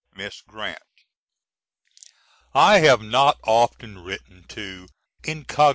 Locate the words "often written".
3.43-4.45